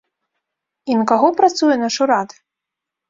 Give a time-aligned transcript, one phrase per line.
[0.93, 2.29] І на каго працуе наш урад?